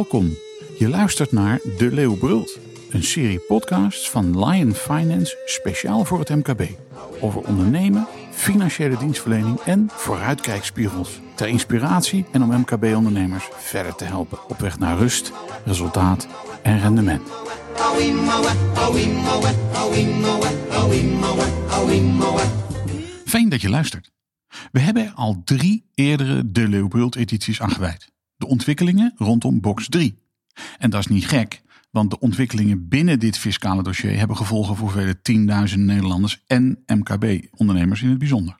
Welkom. 0.00 0.36
Je 0.78 0.88
luistert 0.88 1.32
naar 1.32 1.60
De 1.76 1.92
Leeuw 1.92 2.16
Brult, 2.16 2.58
een 2.90 3.02
serie 3.02 3.38
podcasts 3.38 4.10
van 4.10 4.44
Lion 4.44 4.74
Finance 4.74 5.38
speciaal 5.44 6.04
voor 6.04 6.18
het 6.18 6.28
MKB. 6.28 6.62
Over 7.20 7.46
ondernemen, 7.46 8.06
financiële 8.30 8.96
dienstverlening 8.96 9.60
en 9.60 9.88
vooruitkijkspiegels. 9.92 11.20
Ter 11.34 11.48
inspiratie 11.48 12.24
en 12.32 12.42
om 12.42 12.60
MKB-ondernemers 12.60 13.48
verder 13.52 13.94
te 13.94 14.04
helpen 14.04 14.48
op 14.48 14.58
weg 14.58 14.78
naar 14.78 14.98
rust, 14.98 15.32
resultaat 15.64 16.28
en 16.62 16.80
rendement. 16.80 17.30
Fijn 23.24 23.48
dat 23.48 23.60
je 23.60 23.68
luistert. 23.68 24.10
We 24.72 24.80
hebben 24.80 25.14
al 25.14 25.42
drie 25.44 25.84
eerdere 25.94 26.50
De 26.50 26.68
Leeuw 26.68 26.88
Brult 26.88 27.16
edities 27.16 27.60
aan 27.60 27.70
gewijd. 27.70 28.10
De 28.40 28.46
ontwikkelingen 28.46 29.12
rondom 29.16 29.60
box 29.60 29.88
3. 29.88 30.18
En 30.78 30.90
dat 30.90 31.00
is 31.00 31.06
niet 31.06 31.26
gek, 31.26 31.62
want 31.90 32.10
de 32.10 32.18
ontwikkelingen 32.18 32.88
binnen 32.88 33.18
dit 33.18 33.38
fiscale 33.38 33.82
dossier 33.82 34.18
hebben 34.18 34.36
gevolgen 34.36 34.76
voor 34.76 34.90
vele 34.90 35.22
tienduizenden 35.22 35.86
Nederlanders 35.86 36.42
en 36.46 36.82
MKB-ondernemers 36.86 38.02
in 38.02 38.08
het 38.08 38.18
bijzonder. 38.18 38.56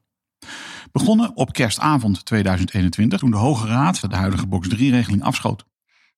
Begonnen 0.93 1.37
op 1.37 1.52
kerstavond 1.52 2.24
2021 2.24 3.19
toen 3.19 3.30
de 3.30 3.37
Hoge 3.37 3.66
Raad 3.66 4.11
de 4.11 4.16
huidige 4.16 4.47
box 4.47 4.69
3-regeling 4.69 5.23
afschoot. 5.23 5.65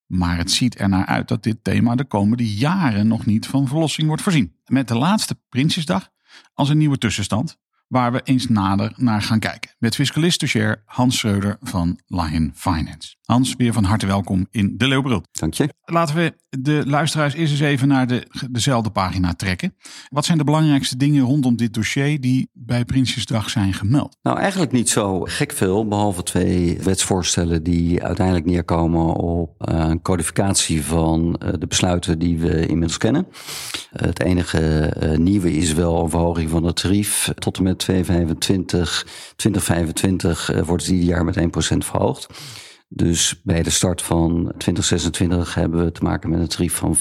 Maar 0.05 0.37
het 0.37 0.51
ziet 0.51 0.79
er 0.79 0.89
naar 0.89 1.05
uit 1.05 1.27
dat 1.27 1.43
dit 1.43 1.63
thema 1.63 1.95
de 1.95 2.05
komende 2.05 2.53
jaren 2.55 3.07
nog 3.07 3.25
niet 3.25 3.47
van 3.47 3.67
verlossing 3.67 4.07
wordt 4.07 4.23
voorzien. 4.23 4.55
Met 4.65 4.87
de 4.87 4.97
laatste 4.97 5.39
Prinsjesdag 5.49 6.09
als 6.53 6.69
een 6.69 6.77
nieuwe 6.77 6.97
tussenstand 6.97 7.61
waar 7.87 8.11
we 8.11 8.21
eens 8.23 8.47
nader 8.47 8.93
naar 8.95 9.21
gaan 9.21 9.39
kijken. 9.39 9.71
Met 9.79 9.95
fiscalist 9.95 10.55
Hans 10.85 11.17
Schreuder 11.17 11.57
van 11.61 11.99
Lion 12.07 12.51
Finance. 12.55 13.15
Hans, 13.25 13.55
weer 13.57 13.73
van 13.73 13.83
harte 13.83 14.05
welkom 14.05 14.47
in 14.51 14.73
De 14.77 14.87
Leeuwbrult. 14.87 15.27
Dank 15.31 15.53
je. 15.53 15.69
Laten 15.85 16.15
we 16.15 16.35
de 16.49 16.83
luisteraars 16.85 17.33
eerst 17.33 17.51
eens 17.51 17.61
even 17.61 17.87
naar 17.87 18.07
de, 18.07 18.27
dezelfde 18.51 18.89
pagina 18.89 19.33
trekken. 19.33 19.75
Wat 20.09 20.25
zijn 20.25 20.37
de 20.37 20.43
belangrijkste 20.43 20.97
dingen 20.97 21.23
rondom 21.23 21.55
dit 21.55 21.73
dossier 21.73 22.21
die 22.21 22.49
bij 22.53 22.85
Prinsjesdag 22.85 23.49
zijn 23.49 23.73
gemeld? 23.73 24.17
Nou, 24.21 24.37
eigenlijk 24.37 24.71
niet 24.71 24.89
zo 24.89 25.19
gek 25.21 25.51
veel, 25.51 25.87
behalve 25.87 26.23
twee 26.23 26.79
wetsvoorstellen 26.81 27.63
die 27.63 28.03
uiteindelijk 28.03 28.45
neerkomen 28.45 29.15
op 29.15 29.61
eh, 29.61 29.77
een 29.77 30.01
codificatie 30.01 30.85
van 30.85 31.35
eh, 31.35 31.53
de 31.59 31.67
besluiten 31.67 32.19
die 32.19 32.37
we 32.39 32.65
inmiddels 32.65 32.97
kennen. 32.97 33.27
Het 33.89 34.19
enige 34.19 34.85
eh, 34.85 35.17
nieuwe 35.17 35.53
is 35.53 35.73
wel 35.73 36.03
een 36.03 36.09
verhoging 36.09 36.49
van 36.49 36.63
het 36.63 36.75
tarief. 36.75 37.31
Tot 37.35 37.57
en 37.57 37.63
met 37.63 37.79
2025, 37.79 39.07
2025 39.35 40.65
wordt 40.65 40.83
het 40.83 40.91
ieder 40.91 41.07
jaar 41.07 41.25
met 41.25 41.39
1% 41.39 41.77
verhoogd. 41.77 42.27
Dus 42.95 43.41
bij 43.43 43.63
de 43.63 43.69
start 43.69 44.01
van 44.01 44.53
2026 44.57 45.55
hebben 45.55 45.83
we 45.83 45.91
te 45.91 46.03
maken 46.03 46.29
met 46.29 46.39
een 46.39 46.47
tarief 46.47 46.75
van 46.75 46.97
34% 46.97 46.99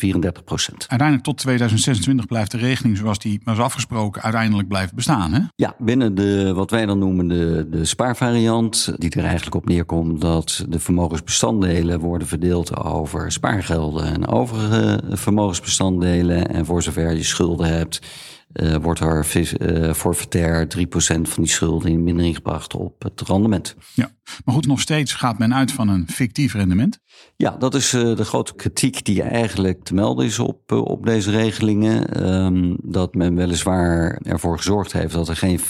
Uiteindelijk 0.87 1.23
tot 1.23 1.39
2026 1.39 2.27
blijft 2.27 2.51
de 2.51 2.59
regeling 2.59 2.97
zoals 2.97 3.19
die 3.19 3.41
was 3.45 3.59
afgesproken 3.59 4.23
uiteindelijk 4.23 4.69
blijft 4.69 4.95
bestaan, 4.95 5.33
hè? 5.33 5.41
Ja, 5.55 5.75
binnen 5.79 6.15
de 6.15 6.53
wat 6.55 6.71
wij 6.71 6.87
dan 6.87 6.99
noemen 6.99 7.29
de, 7.29 7.67
de 7.71 7.85
spaarvariant, 7.85 8.95
die 8.97 9.11
er 9.11 9.25
eigenlijk 9.25 9.55
op 9.55 9.69
neerkomt 9.69 10.21
dat 10.21 10.65
de 10.69 10.79
vermogensbestanddelen 10.79 12.01
worden 12.01 12.29
verdeeld 12.29 12.77
over 12.77 13.33
spaargelden 13.33 14.05
en 14.05 14.27
overige 14.27 15.01
vermogensbestanddelen. 15.11 16.49
En 16.49 16.67
voor 16.67 16.83
zover 16.83 17.15
je 17.15 17.23
schulden 17.23 17.77
hebt, 17.77 18.01
uh, 18.53 18.77
wordt 18.77 19.01
er 19.01 19.27
uh, 19.61 19.93
forfaitair 19.93 20.67
3% 20.67 20.69
van 21.23 21.43
die 21.43 21.53
schulden 21.53 21.91
in 21.91 22.03
mindering 22.03 22.35
gebracht 22.35 22.75
op 22.75 23.03
het 23.03 23.21
rendement. 23.21 23.77
Ja, 23.95 24.11
maar 24.45 24.55
goed, 24.55 24.67
nog 24.67 24.81
steeds 24.81 25.13
gaat 25.15 25.39
men 25.39 25.55
uit 25.55 25.73
van 25.73 25.89
een 25.89 26.09
fictief 26.11 26.55
rendement. 26.55 26.99
Ja, 27.37 27.51
dat 27.51 27.75
is 27.75 27.93
uh, 27.93 28.17
de 28.17 28.25
grote 28.25 28.55
kritiek 28.55 29.05
die 29.05 29.23
eigenlijk 29.23 29.85
te 29.85 29.95
melden 29.95 30.27
is 30.27 30.39
op, 30.39 30.73
op 30.73 31.07
deze 31.07 31.31
regelingen. 31.31 32.27
Um, 32.45 32.77
dat 32.83 33.15
men 33.15 33.35
weliswaar 33.35 34.21
ervoor 34.23 34.57
gezorgd 34.57 34.93
heeft 34.93 35.13
dat 35.13 35.29
er 35.29 35.37
geen 35.37 35.61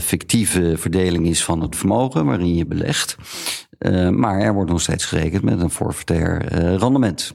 fictieve 0.00 0.74
verdeling 0.76 1.26
is 1.26 1.44
van 1.44 1.60
het 1.60 1.76
vermogen 1.76 2.24
waarin 2.24 2.54
je 2.54 2.66
belegt. 2.66 3.16
maar 4.10 4.40
er 4.40 4.54
wordt 4.54 4.70
nog 4.70 4.80
steeds 4.80 5.04
gerekend 5.04 5.42
met 5.42 5.60
een 5.60 5.70
forfaitair 5.70 6.44
rendement. 6.76 7.34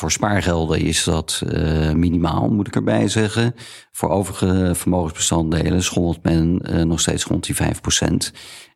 Voor 0.00 0.12
spaargelden 0.12 0.80
is 0.80 1.04
dat 1.04 1.42
uh, 1.46 1.92
minimaal, 1.92 2.48
moet 2.48 2.66
ik 2.66 2.74
erbij 2.74 3.08
zeggen. 3.08 3.54
Voor 3.92 4.08
overige 4.08 4.74
vermogensbestanddelen 4.74 5.82
schommelt 5.82 6.22
men 6.22 6.62
uh, 6.70 6.82
nog 6.82 7.00
steeds 7.00 7.24
rond 7.24 7.44
die 7.44 7.56
5%. 7.56 7.58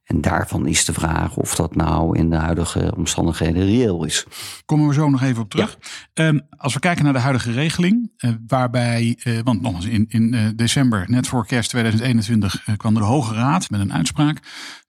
En 0.04 0.20
daarvan 0.20 0.66
is 0.66 0.84
de 0.84 0.92
vraag 0.92 1.36
of 1.36 1.54
dat 1.54 1.74
nou 1.74 2.18
in 2.18 2.30
de 2.30 2.36
huidige 2.36 2.92
omstandigheden 2.96 3.64
reëel 3.64 4.04
is. 4.04 4.26
Komen 4.64 4.88
we 4.88 4.94
zo 4.94 5.10
nog 5.10 5.22
even 5.22 5.42
op 5.42 5.50
terug. 5.50 5.78
Ja. 6.14 6.26
Um, 6.26 6.40
als 6.56 6.74
we 6.74 6.80
kijken 6.80 7.04
naar 7.04 7.12
de 7.12 7.18
huidige 7.18 7.52
regeling, 7.52 8.12
uh, 8.18 8.30
waarbij, 8.46 9.18
uh, 9.24 9.38
want 9.44 9.62
nogmaals, 9.62 9.86
in, 9.86 10.06
in 10.08 10.34
uh, 10.34 10.48
december, 10.56 11.04
net 11.08 11.28
voor 11.28 11.46
kerst 11.46 11.70
2021, 11.70 12.64
kwam 12.76 12.94
de 12.94 13.00
Hoge 13.00 13.34
Raad 13.34 13.70
met 13.70 13.80
een 13.80 13.92
uitspraak. 13.92 14.38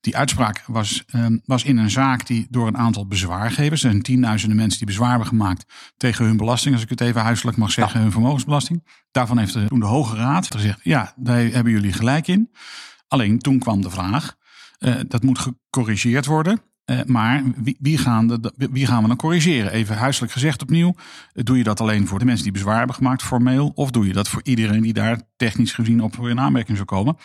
Die 0.01 0.17
uitspraak 0.17 0.63
was, 0.67 1.03
um, 1.15 1.41
was 1.45 1.63
in 1.63 1.77
een 1.77 1.89
zaak 1.89 2.27
die 2.27 2.47
door 2.49 2.67
een 2.67 2.77
aantal 2.77 3.07
bezwaargevers, 3.07 3.83
er 3.83 3.89
zijn 3.89 4.01
tienduizenden 4.01 4.57
mensen 4.57 4.77
die 4.77 4.87
bezwaar 4.87 5.09
hebben 5.09 5.27
gemaakt 5.27 5.65
tegen 5.97 6.25
hun 6.25 6.37
belasting, 6.37 6.73
als 6.73 6.83
ik 6.83 6.89
het 6.89 7.01
even 7.01 7.21
huiselijk 7.21 7.57
mag 7.57 7.71
zeggen, 7.71 7.95
ja. 7.95 8.01
hun 8.01 8.11
vermogensbelasting. 8.11 8.83
Daarvan 9.11 9.37
heeft 9.37 9.53
de, 9.53 9.65
toen 9.65 9.79
de 9.79 9.85
Hoge 9.85 10.15
Raad 10.15 10.51
gezegd, 10.51 10.79
ja, 10.83 11.13
daar 11.15 11.37
hebben 11.37 11.71
jullie 11.71 11.93
gelijk 11.93 12.27
in. 12.27 12.51
Alleen 13.07 13.39
toen 13.39 13.59
kwam 13.59 13.81
de 13.81 13.89
vraag, 13.89 14.35
uh, 14.79 14.95
dat 15.07 15.23
moet 15.23 15.39
gecorrigeerd 15.39 16.25
worden. 16.25 16.61
Uh, 16.85 16.99
maar 17.05 17.43
wie, 17.55 17.77
wie, 17.79 17.97
gaan 17.97 18.27
de, 18.27 18.53
wie 18.71 18.85
gaan 18.85 19.01
we 19.01 19.07
dan 19.07 19.17
corrigeren? 19.17 19.71
Even 19.71 19.97
huiselijk 19.97 20.31
gezegd 20.31 20.61
opnieuw. 20.61 20.95
Uh, 21.33 21.43
doe 21.43 21.57
je 21.57 21.63
dat 21.63 21.81
alleen 21.81 22.07
voor 22.07 22.19
de 22.19 22.25
mensen 22.25 22.43
die 22.43 22.53
bezwaar 22.53 22.77
hebben 22.77 22.95
gemaakt 22.95 23.23
formeel? 23.23 23.71
Of 23.75 23.91
doe 23.91 24.07
je 24.07 24.13
dat 24.13 24.29
voor 24.29 24.41
iedereen 24.43 24.81
die 24.81 24.93
daar 24.93 25.21
technisch 25.35 25.73
gezien 25.73 26.01
op 26.01 26.27
in 26.27 26.39
aanmerking 26.39 26.77
zou 26.77 26.87
komen? 26.87 27.17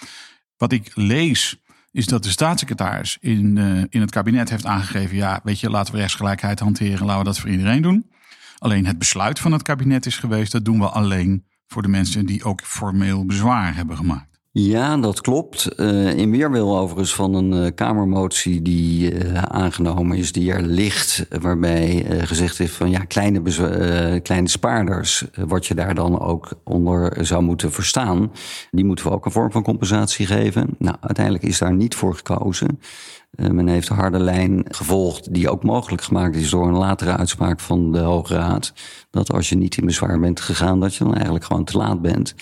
Wat 0.57 0.73
ik 0.73 0.91
lees 0.95 1.63
is 1.93 2.07
dat 2.07 2.23
de 2.23 2.31
staatssecretaris 2.31 3.17
in, 3.21 3.59
in 3.91 4.01
het 4.01 4.11
kabinet 4.11 4.51
heeft 4.51 4.67
aangegeven... 4.67 5.17
ja, 5.17 5.41
weet 5.43 5.61
je, 5.61 5.71
laten 5.71 5.95
we 5.95 6.01
rechtsgelijkheid 6.01 6.61
hanteren. 6.61 7.07
Laten 7.07 7.19
we 7.19 7.25
dat 7.25 7.39
voor 7.39 7.51
iedereen 7.51 7.83
doen. 7.83 8.11
Alleen 8.59 8.87
het 8.87 8.99
besluit 8.99 9.39
van 9.39 9.53
het 9.53 9.63
kabinet 9.63 10.07
is 10.07 10.17
geweest... 10.17 10.53
dat 10.53 10.65
doen 10.65 10.79
we 10.79 10.89
alleen 10.89 11.45
voor 11.67 11.83
de 11.83 11.89
mensen 11.89 12.27
die 12.27 12.45
ook 12.45 12.61
formeel 12.61 13.27
bezwaar 13.27 13.75
hebben 13.75 13.97
gemaakt. 13.97 14.30
Ja, 14.53 14.97
dat 14.97 15.21
klopt. 15.21 15.69
Uh, 15.77 16.15
in 16.15 16.31
weerwil 16.31 16.79
overigens 16.79 17.15
van 17.15 17.35
een 17.35 17.53
uh, 17.53 17.71
Kamermotie 17.75 18.63
die 18.63 19.13
uh, 19.13 19.43
aangenomen 19.43 20.17
is, 20.17 20.33
die 20.33 20.53
er 20.53 20.63
ligt, 20.63 21.27
waarbij 21.41 22.05
gezegd 22.09 22.61
is 22.61 22.71
van 22.71 22.91
ja, 22.91 22.99
kleine, 22.99 24.21
kleine 24.23 24.49
spaarders, 24.49 25.25
wat 25.35 25.67
je 25.67 25.75
daar 25.75 25.95
dan 25.95 26.21
ook 26.21 26.53
onder 26.65 27.27
zou 27.27 27.43
moeten 27.43 27.73
verstaan, 27.73 28.33
die 28.71 28.85
moeten 28.85 29.05
we 29.05 29.13
ook 29.13 29.25
een 29.25 29.33
vorm 29.33 29.53
van 29.53 29.63
compensatie 29.63 30.27
geven. 30.27 30.75
Nou, 30.79 30.97
uiteindelijk 31.01 31.45
is 31.45 31.59
daar 31.59 31.75
niet 31.75 31.95
voor 31.95 32.15
gekozen. 32.15 32.81
men 33.31 33.69
heeft 33.69 33.89
de 33.89 33.95
harde 33.95 34.19
lijn 34.19 34.65
gevolgd, 34.69 35.35
die 35.35 35.51
ook 35.51 35.63
mogelijk 35.63 36.03
gemaakt 36.03 36.37
is 36.37 36.51
door 36.51 36.69
een 36.69 36.77
latere 36.77 37.17
uitspraak 37.17 37.61
van 37.61 37.93
de 37.93 37.99
Hoge 37.99 38.35
Raad. 38.35 38.73
Dat 39.11 39.33
als 39.33 39.49
je 39.49 39.57
niet 39.57 39.77
in 39.77 39.87
bezwaar 39.87 40.21
bent 40.21 40.41
gegaan, 40.41 40.81
dat 40.81 40.95
je 40.95 41.05
dan 41.05 41.15
eigenlijk 41.15 41.45
gewoon 41.45 41.65
te 41.65 41.77
laat 41.77 42.03
bent. 42.03 42.35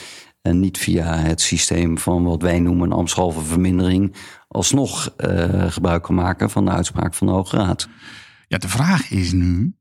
En 0.43 0.61
niet 0.61 0.79
via 0.79 1.17
het 1.17 1.41
systeem 1.41 1.99
van 1.99 2.25
wat 2.25 2.43
wij 2.43 2.61
noemen 2.61 2.93
ambtshalve 2.93 3.41
vermindering 3.41 4.15
alsnog 4.49 5.15
uh, 5.17 5.71
gebruik 5.73 6.03
kan 6.03 6.15
maken 6.15 6.51
van 6.51 6.65
de 6.65 6.71
uitspraak 6.71 7.15
van 7.15 7.27
de 7.27 7.33
Hoge 7.33 7.57
Raad. 7.57 7.89
Ja, 8.49 8.59
de 8.59 8.69
vraag 8.69 9.11
is 9.11 9.33
nu: 9.33 9.77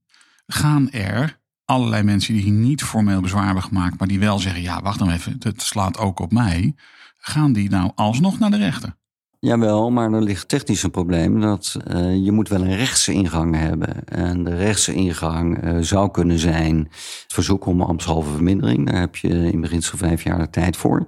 gaan 0.47 0.91
er 0.91 1.39
allerlei 1.65 2.03
mensen 2.03 2.33
die 2.33 2.51
niet 2.51 2.83
formeel 2.83 3.21
bezwaar 3.21 3.45
hebben 3.45 3.63
gemaakt, 3.63 3.99
maar 3.99 4.07
die 4.07 4.19
wel 4.19 4.39
zeggen: 4.39 4.61
ja, 4.61 4.81
wacht 4.81 4.99
dan 4.99 5.11
even, 5.11 5.35
het 5.39 5.61
slaat 5.61 5.97
ook 5.97 6.19
op 6.19 6.31
mij, 6.31 6.75
gaan 7.17 7.53
die 7.53 7.69
nou 7.69 7.91
alsnog 7.95 8.39
naar 8.39 8.51
de 8.51 8.57
rechter? 8.57 8.97
Jawel, 9.39 9.91
maar 9.91 10.13
er 10.13 10.21
ligt 10.21 10.47
technisch 10.47 10.83
een 10.83 10.91
probleem 10.91 11.41
dat 11.41 11.77
uh, 11.87 12.25
je 12.25 12.31
moet 12.31 12.49
wel 12.49 12.61
een 12.61 12.75
rechtse 12.75 13.13
ingang 13.13 13.55
hebben. 13.55 14.05
En 14.05 14.43
de 14.43 14.55
rechtse 14.55 14.93
ingang 14.93 15.63
uh, 15.63 15.77
zou 15.79 16.11
kunnen 16.11 16.39
zijn 16.39 16.77
het 16.77 17.33
verzoek 17.33 17.65
om 17.65 17.81
ambtshalve 17.81 18.31
vermindering. 18.31 18.89
Daar 18.89 18.99
heb 18.99 19.15
je 19.15 19.51
in 19.51 19.61
beginsel 19.61 19.97
vijf 19.97 20.23
jaar 20.23 20.37
de 20.37 20.49
tijd 20.49 20.77
voor. 20.77 21.07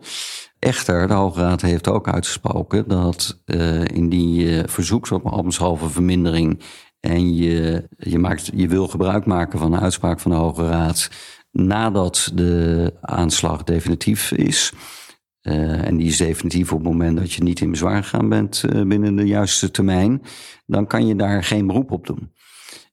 Echter, 0.59 1.07
de 1.07 1.13
Hoge 1.13 1.41
Raad 1.41 1.61
heeft 1.61 1.87
ook 1.87 2.07
uitgesproken 2.07 2.87
dat 2.87 3.41
uh, 3.45 3.85
in 3.85 4.09
die 4.09 4.63
verzoek 4.65 5.09
op 5.09 5.25
ambtshalve 5.25 5.89
vermindering 5.89 6.63
en 6.99 7.35
je, 7.35 7.87
je, 7.97 8.19
maakt, 8.19 8.51
je 8.53 8.67
wil 8.67 8.87
gebruik 8.87 9.25
maken 9.25 9.59
van 9.59 9.71
de 9.71 9.79
uitspraak 9.79 10.19
van 10.19 10.31
de 10.31 10.37
Hoge 10.37 10.67
Raad 10.67 11.09
nadat 11.51 12.31
de 12.33 12.93
aanslag 13.01 13.63
definitief 13.63 14.31
is 14.31 14.73
uh, 15.43 15.87
en 15.87 15.97
die 15.97 16.07
is 16.07 16.17
definitief 16.17 16.71
op 16.71 16.79
het 16.79 16.87
moment 16.87 17.17
dat 17.17 17.33
je 17.33 17.43
niet 17.43 17.61
in 17.61 17.71
bezwaar 17.71 18.03
gegaan 18.03 18.29
bent 18.29 18.63
uh, 18.65 18.81
binnen 18.81 19.15
de 19.15 19.25
juiste 19.25 19.71
termijn, 19.71 20.21
dan 20.65 20.87
kan 20.87 21.07
je 21.07 21.15
daar 21.15 21.43
geen 21.43 21.67
beroep 21.67 21.91
op 21.91 22.07
doen. 22.07 22.31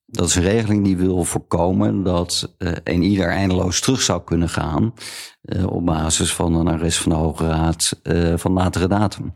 Dat 0.07 0.29
is 0.29 0.35
een 0.35 0.43
regeling 0.43 0.85
die 0.85 0.97
wil 0.97 1.25
voorkomen 1.25 2.03
dat 2.03 2.55
uh, 2.59 2.73
een 2.85 3.03
ieder 3.03 3.29
eindeloos 3.29 3.81
terug 3.81 4.01
zou 4.01 4.23
kunnen 4.25 4.49
gaan 4.49 4.95
op 5.67 5.87
basis 5.87 6.35
van 6.35 6.55
een 6.55 6.69
arrest 6.69 6.99
van 6.99 7.13
de 7.13 7.19
Hoge 7.19 7.47
Raad 7.47 8.01
van 8.37 8.53
latere 8.53 8.89
datum. 8.89 9.33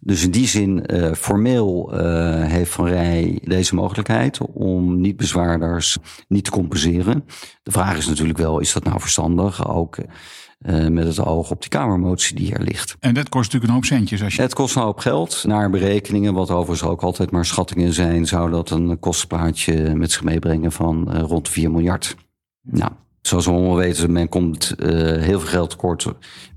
Dus 0.00 0.24
in 0.24 0.30
die 0.30 0.46
zin, 0.46 0.84
uh, 0.86 1.12
formeel 1.12 1.90
uh, 1.92 2.44
heeft 2.44 2.70
Van 2.70 2.86
Rij 2.86 3.38
deze 3.44 3.74
mogelijkheid 3.74 4.38
om 4.52 5.00
niet-bezwaarders 5.00 5.98
niet 6.28 6.44
te 6.44 6.50
compenseren. 6.50 7.24
De 7.62 7.70
vraag 7.70 7.96
is 7.96 8.06
natuurlijk 8.06 8.38
wel, 8.38 8.58
is 8.58 8.72
dat 8.72 8.84
nou 8.84 9.00
verstandig? 9.00 9.68
Ook 9.68 9.96
uh, 9.98 10.86
met 10.86 11.06
het 11.06 11.24
oog 11.24 11.50
op 11.50 11.60
die 11.60 11.70
Kamermotie 11.70 12.36
die 12.36 12.54
er 12.54 12.62
ligt. 12.62 12.96
En 13.00 13.14
dat 13.14 13.28
kost 13.28 13.44
natuurlijk 13.44 13.70
een 13.70 13.76
hoop 13.76 13.84
centjes. 13.84 14.22
Als 14.22 14.34
je... 14.34 14.42
Het 14.42 14.54
kost 14.54 14.76
een 14.76 14.82
hoop 14.82 14.98
geld. 14.98 15.44
Naar 15.46 15.70
berekeningen, 15.70 16.34
wat 16.34 16.50
overigens 16.50 16.90
ook 16.90 17.02
altijd 17.02 17.30
maar 17.30 17.44
schattingen 17.44 17.92
zijn, 17.92 18.26
zou 18.26 18.50
dat 18.50 18.70
een 18.70 18.98
kostenplaatje 18.98 19.94
met 19.94 20.12
zich 20.12 20.22
meebrengen 20.22 20.72
van 20.72 21.16
rond 21.16 21.48
4 21.48 21.70
miljard. 21.70 22.16
Nou, 22.62 22.92
Zoals 23.28 23.46
we 23.46 23.52
allemaal 23.52 23.76
weten, 23.76 24.12
men 24.12 24.28
komt 24.28 24.74
uh, 24.78 24.88
heel 25.22 25.40
veel 25.40 25.48
geld 25.48 25.70
tekort. 25.70 26.06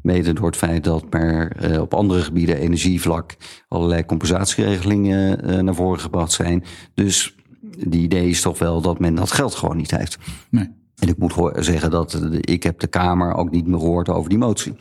Mede 0.02 0.34
door 0.34 0.46
het 0.46 0.56
feit 0.56 0.84
dat 0.84 1.06
er 1.10 1.72
uh, 1.72 1.82
op 1.82 1.94
andere 1.94 2.22
gebieden, 2.22 2.58
energievlak, 2.58 3.36
allerlei 3.68 4.06
compensatieregelingen 4.06 5.50
uh, 5.52 5.60
naar 5.60 5.76
voren 5.76 6.00
gebracht 6.00 6.32
zijn. 6.32 6.64
Dus 6.94 7.36
die 7.78 8.02
idee 8.02 8.30
is 8.30 8.42
toch 8.42 8.60
wel 8.60 8.82
dat 8.82 9.00
men 9.00 9.16
dat 9.16 9.32
geld 9.32 9.56
gewoon 9.56 9.78
niet 9.78 9.98
heeft. 9.98 10.18
Nee. 10.50 10.70
En 10.96 11.08
ik 11.08 11.18
moet 11.18 11.34
zeggen 11.56 11.92
dat 11.92 12.22
ik 12.40 12.64
heb 12.64 12.80
de 12.80 12.88
Kamer 12.88 13.34
ook 13.34 13.52
niet 13.52 13.68
meer 13.68 13.80
gehoord 13.80 14.10
over 14.10 14.30
die 14.30 14.38
motie. 14.38 14.74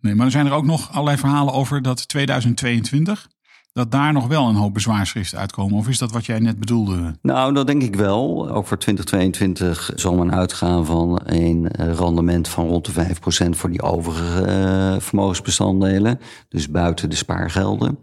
Nee, 0.00 0.14
maar 0.14 0.26
er 0.26 0.32
zijn 0.32 0.46
er 0.46 0.52
ook 0.52 0.66
nog 0.66 0.92
allerlei 0.92 1.16
verhalen 1.16 1.54
over 1.54 1.82
dat 1.82 2.08
2022 2.08 3.28
dat 3.72 3.90
daar 3.90 4.12
nog 4.12 4.26
wel 4.26 4.48
een 4.48 4.54
hoop 4.54 4.74
bezwaarschriften 4.74 5.38
uitkomen? 5.38 5.78
Of 5.78 5.88
is 5.88 5.98
dat 5.98 6.12
wat 6.12 6.26
jij 6.26 6.38
net 6.38 6.58
bedoelde? 6.58 7.16
Nou, 7.22 7.54
dat 7.54 7.66
denk 7.66 7.82
ik 7.82 7.96
wel. 7.96 8.50
Ook 8.50 8.66
voor 8.66 8.78
2022 8.78 9.90
zal 9.94 10.14
men 10.14 10.34
uitgaan 10.34 10.86
van 10.86 11.20
een 11.24 11.68
eh, 11.68 11.94
rendement 11.94 12.48
van 12.48 12.66
rond 12.68 12.84
de 12.84 13.06
5% 13.46 13.48
voor 13.50 13.70
die 13.70 13.82
overige 13.82 14.46
uh, 14.46 15.00
vermogensbestanddelen. 15.00 16.20
Dus 16.48 16.70
buiten 16.70 17.10
de 17.10 17.16
spaargelden. 17.16 17.98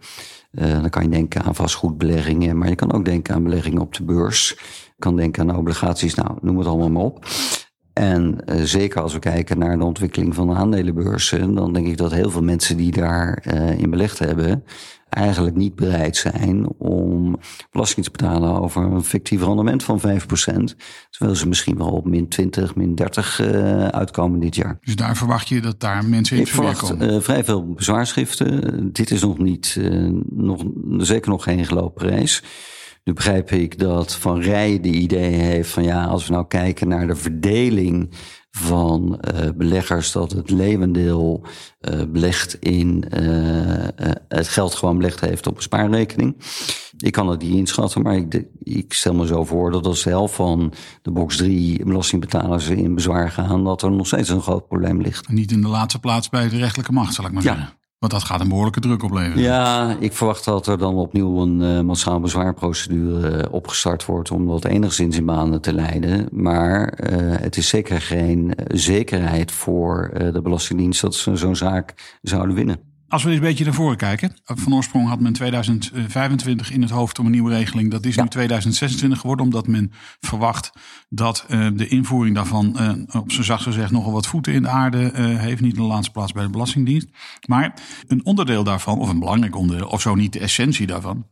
Uh, 0.51 0.71
dan 0.71 0.89
kan 0.89 1.03
je 1.03 1.09
denken 1.09 1.43
aan 1.43 1.55
vastgoedbeleggingen, 1.55 2.57
maar 2.57 2.69
je 2.69 2.75
kan 2.75 2.93
ook 2.93 3.05
denken 3.05 3.35
aan 3.35 3.43
beleggingen 3.43 3.81
op 3.81 3.93
de 3.93 4.03
beurs. 4.03 4.49
Je 4.85 5.05
kan 5.05 5.15
denken 5.15 5.49
aan 5.49 5.57
obligaties, 5.57 6.15
nou, 6.15 6.37
noem 6.41 6.57
het 6.57 6.67
allemaal 6.67 6.89
maar 6.89 7.03
op. 7.03 7.25
En 7.99 8.37
uh, 8.45 8.61
zeker 8.63 9.01
als 9.01 9.13
we 9.13 9.19
kijken 9.19 9.57
naar 9.57 9.77
de 9.77 9.83
ontwikkeling 9.83 10.35
van 10.35 10.47
de 10.47 10.53
aandelenbeurzen, 10.53 11.53
dan 11.53 11.73
denk 11.73 11.87
ik 11.87 11.97
dat 11.97 12.11
heel 12.11 12.29
veel 12.29 12.43
mensen 12.43 12.77
die 12.77 12.91
daarin 12.91 13.55
uh, 13.55 13.79
in 13.79 13.89
belegd 13.89 14.19
hebben, 14.19 14.63
eigenlijk 15.09 15.55
niet 15.55 15.75
bereid 15.75 16.17
zijn 16.17 16.67
om 16.77 17.39
belasting 17.71 18.05
te 18.05 18.11
betalen 18.11 18.61
over 18.61 18.83
een 18.83 19.03
fictief 19.03 19.43
rendement 19.43 19.83
van 19.83 19.99
5%. 19.99 20.03
Terwijl 21.09 21.35
ze 21.35 21.47
misschien 21.47 21.77
wel 21.77 21.89
op 21.89 22.05
min 22.05 22.27
20, 22.27 22.75
min 22.75 22.95
30 22.95 23.39
uh, 23.39 23.87
uitkomen 23.87 24.39
dit 24.39 24.55
jaar. 24.55 24.77
Dus 24.81 24.95
daar 24.95 25.17
verwacht 25.17 25.49
je 25.49 25.61
dat 25.61 25.79
daar 25.79 26.05
mensen 26.05 26.37
in 26.37 26.47
verwacht 26.47 27.01
uh, 27.01 27.19
vrij 27.19 27.43
veel 27.43 27.73
bezwaarschriften. 27.73 28.93
Dit 28.93 29.11
is 29.11 29.21
nog 29.21 29.37
niet, 29.37 29.77
nog, 30.29 30.63
zeker 30.97 31.29
nog 31.29 31.43
geen 31.43 31.65
gelopen 31.65 32.07
reis. 32.07 32.43
Nu 33.09 33.15
begrijp 33.15 33.51
ik 33.51 33.79
dat 33.79 34.15
Van 34.15 34.41
Rij 34.41 34.79
de 34.79 34.89
idee 34.89 35.31
heeft 35.31 35.69
van 35.69 35.83
ja, 35.83 36.05
als 36.05 36.27
we 36.27 36.33
nou 36.33 36.47
kijken 36.47 36.87
naar 36.87 37.07
de 37.07 37.15
verdeling 37.15 38.13
van 38.51 39.21
uh, 39.33 39.49
beleggers 39.55 40.11
dat 40.11 40.31
het 40.31 40.49
levendeel 40.49 41.45
uh, 41.81 42.01
belegt 42.09 42.53
in 42.59 43.05
uh, 43.19 43.87
het 44.27 44.47
geld 44.47 44.75
gewoon 44.75 44.97
belegd 44.97 45.19
heeft 45.19 45.47
op 45.47 45.55
een 45.55 45.61
spaarrekening. 45.61 46.35
Ik 46.97 47.11
kan 47.11 47.29
het 47.29 47.41
niet 47.41 47.55
inschatten, 47.55 48.01
maar 48.01 48.15
ik, 48.15 48.43
ik 48.59 48.93
stel 48.93 49.13
me 49.13 49.27
zo 49.27 49.45
voor 49.45 49.71
dat 49.71 49.85
als 49.85 50.03
de 50.03 50.09
helft 50.09 50.35
van 50.35 50.73
de 51.01 51.11
box 51.11 51.37
3 51.37 51.85
belastingbetalers 51.85 52.67
in 52.67 52.95
bezwaar 52.95 53.31
gaan, 53.31 53.63
dat 53.63 53.81
er 53.81 53.91
nog 53.91 54.07
steeds 54.07 54.29
een 54.29 54.41
groot 54.41 54.67
probleem 54.67 55.01
ligt. 55.01 55.29
Niet 55.29 55.51
in 55.51 55.61
de 55.61 55.67
laatste 55.67 55.99
plaats 55.99 56.29
bij 56.29 56.49
de 56.49 56.57
rechterlijke 56.57 56.93
macht, 56.93 57.13
zal 57.13 57.25
ik 57.25 57.31
maar 57.31 57.43
ja. 57.43 57.55
zeggen. 57.55 57.77
Want 57.99 58.11
dat 58.11 58.23
gaat 58.23 58.41
een 58.41 58.47
behoorlijke 58.47 58.79
druk 58.79 59.03
opleveren. 59.03 59.41
Ja, 59.41 59.95
ik 59.99 60.13
verwacht 60.13 60.45
dat 60.45 60.67
er 60.67 60.77
dan 60.77 60.95
opnieuw 60.95 61.41
een 61.41 61.61
uh, 61.61 61.81
massaal 61.81 62.19
bezwaarprocedure 62.19 63.37
uh, 63.37 63.53
opgestart 63.53 64.05
wordt 64.05 64.31
om 64.31 64.47
dat 64.47 64.65
enigszins 64.65 65.17
in 65.17 65.25
banen 65.25 65.61
te 65.61 65.73
leiden. 65.73 66.27
Maar 66.31 66.99
uh, 67.11 67.35
het 67.39 67.57
is 67.57 67.67
zeker 67.67 68.01
geen 68.01 68.53
zekerheid 68.67 69.51
voor 69.51 70.11
de 70.13 70.41
Belastingdienst 70.41 71.01
dat 71.01 71.15
ze 71.15 71.35
zo'n 71.35 71.55
zaak 71.55 72.17
zouden 72.21 72.55
winnen. 72.55 72.88
Als 73.09 73.23
we 73.23 73.29
eens 73.29 73.39
een 73.39 73.45
beetje 73.45 73.63
naar 73.63 73.73
voren 73.73 73.97
kijken. 73.97 74.35
Van 74.43 74.73
oorsprong 74.73 75.07
had 75.07 75.19
men 75.19 75.33
2025 75.33 76.71
in 76.71 76.81
het 76.81 76.89
hoofd 76.89 77.19
om 77.19 77.25
een 77.25 77.31
nieuwe 77.31 77.53
regeling. 77.53 77.91
Dat 77.91 78.05
is 78.05 78.15
ja. 78.15 78.23
nu 78.23 78.29
2026 78.29 79.19
geworden, 79.19 79.45
omdat 79.45 79.67
men 79.67 79.91
verwacht 80.19 80.71
dat 81.09 81.45
uh, 81.49 81.67
de 81.73 81.87
invoering 81.87 82.35
daarvan, 82.35 82.75
uh, 82.79 83.21
op 83.21 83.31
zijn 83.31 83.45
zacht 83.45 83.63
gezegd, 83.63 83.91
nogal 83.91 84.11
wat 84.11 84.27
voeten 84.27 84.53
in 84.53 84.61
de 84.61 84.67
aarde 84.67 85.11
uh, 85.15 85.39
heeft. 85.39 85.61
Niet 85.61 85.75
in 85.75 85.81
de 85.81 85.87
laatste 85.87 86.11
plaats 86.11 86.31
bij 86.31 86.43
de 86.43 86.49
Belastingdienst. 86.49 87.07
Maar 87.45 87.73
een 88.07 88.25
onderdeel 88.25 88.63
daarvan, 88.63 88.99
of 88.99 89.09
een 89.09 89.19
belangrijk 89.19 89.55
onderdeel, 89.55 89.87
of 89.87 90.01
zo 90.01 90.15
niet 90.15 90.33
de 90.33 90.39
essentie 90.39 90.87
daarvan, 90.87 91.25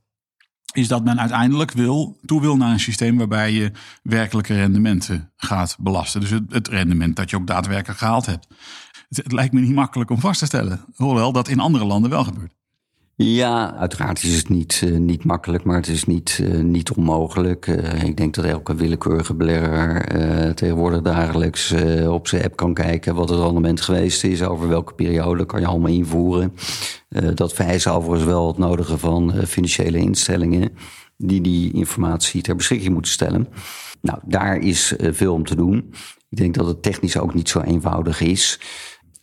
is 0.74 0.88
dat 0.88 1.04
men 1.04 1.20
uiteindelijk 1.20 1.72
wil, 1.72 2.18
toe 2.26 2.42
wil 2.42 2.58
naar 2.58 2.72
een 2.72 2.80
systeem 2.80 3.18
waarbij 3.18 3.52
je 3.52 3.72
werkelijke 4.04 4.56
rendementen 4.56 5.32
gaat 5.38 5.78
belasten. 5.80 6.22
Dus 6.22 6.30
het, 6.30 6.44
het 6.50 6.68
rendement 6.68 7.16
dat 7.16 7.30
je 7.30 7.36
ook 7.36 7.48
daadwerkelijk 7.48 8.00
gehaald 8.00 8.26
hebt. 8.26 8.48
Het, 9.10 9.32
lijkt 9.32 9.54
me 9.54 9.60
niet 9.60 9.74
makkelijk 9.74 10.10
om 10.10 10.20
vast 10.20 10.40
te 10.40 10.46
stellen. 10.46 10.86
Hoewel 10.96 11.32
dat 11.32 11.48
in 11.48 11.60
andere 11.60 11.86
landen 11.86 12.10
wel 12.10 12.24
gebeurt. 12.24 12.56
Ja, 13.20 13.76
uiteraard 13.76 14.24
is 14.24 14.36
het 14.36 14.50
niet, 14.50 14.82
uh, 14.86 14.98
niet 14.98 15.24
makkelijk, 15.24 15.64
maar 15.64 15.76
het 15.76 15.88
is 15.88 16.06
niet, 16.06 16.40
uh, 16.42 16.60
niet 16.60 16.92
onmogelijk. 16.92 17.68
Uh, 17.68 18.04
ik 18.04 18.18
denk 18.18 18.36
dat 18.36 18.46
elke 18.46 18.76
willekeurige 18.76 19.34
belegger 19.34 20.56
tegenwoordig 20.56 21.02
dagelijks 21.02 21.74
op 22.08 22.28
zijn 22.28 22.44
app 22.44 22.56
kan 22.56 22.74
kijken 22.74 23.16
wat 23.16 23.30
het 23.30 23.40
rendement 23.40 23.82
geweest 23.82 24.24
is, 24.24 24.44
over 24.44 24.68
welke 24.68 24.94
periode 24.94 25.46
kan 25.46 25.60
je 25.60 25.66
allemaal 25.66 25.92
invoeren. 25.92 26.54
dat 27.34 27.54
vereist 27.54 27.88
overigens 27.88 28.26
wel 28.26 28.48
het 28.48 28.58
nodige 28.58 28.98
van 28.98 29.34
financiële 29.48 29.98
instellingen 29.98 30.72
die 31.18 31.42
die 31.42 31.74
informatie 31.74 32.42
ter 32.42 32.56
beschikking 32.56 32.94
moeten 32.94 33.12
stellen. 33.12 33.48
Nou, 34.02 34.20
daar 34.26 34.58
is 34.58 34.94
veel 34.98 35.34
om 35.34 35.44
te 35.44 35.56
doen. 35.56 35.94
Ik 36.30 36.38
denk 36.38 36.56
dat 36.56 36.68
het 36.68 36.82
technisch 36.84 37.18
ook 37.18 37.34
niet 37.34 37.50
zo 37.50 37.60
eenvoudig 37.60 38.22
is. 38.22 38.60